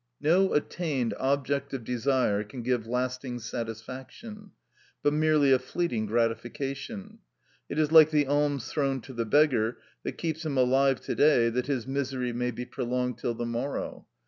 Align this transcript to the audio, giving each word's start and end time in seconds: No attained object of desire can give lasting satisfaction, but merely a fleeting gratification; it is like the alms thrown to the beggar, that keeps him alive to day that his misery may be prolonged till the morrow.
No 0.19 0.53
attained 0.55 1.13
object 1.19 1.73
of 1.75 1.83
desire 1.83 2.43
can 2.43 2.63
give 2.63 2.87
lasting 2.87 3.37
satisfaction, 3.37 4.49
but 5.03 5.13
merely 5.13 5.51
a 5.51 5.59
fleeting 5.59 6.07
gratification; 6.07 7.19
it 7.69 7.77
is 7.77 7.91
like 7.91 8.09
the 8.09 8.25
alms 8.25 8.67
thrown 8.71 9.01
to 9.01 9.13
the 9.13 9.25
beggar, 9.25 9.77
that 10.01 10.17
keeps 10.17 10.43
him 10.43 10.57
alive 10.57 11.01
to 11.01 11.13
day 11.13 11.51
that 11.51 11.67
his 11.67 11.85
misery 11.85 12.33
may 12.33 12.49
be 12.49 12.65
prolonged 12.65 13.19
till 13.19 13.35
the 13.35 13.45
morrow. 13.45 14.07